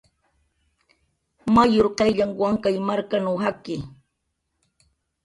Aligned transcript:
Mayur 1.53 1.87
qayllanh 1.97 2.33
Wankay 2.39 2.77
markanw 2.87 3.35
jakki 3.43 3.75